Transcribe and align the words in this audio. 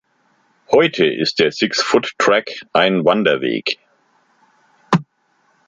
Heute 0.71 1.05
ist 1.05 1.37
der 1.37 1.51
Six 1.51 1.83
Foot 1.83 2.15
Track 2.17 2.65
ein 2.73 3.05
Wanderweg. 3.05 3.77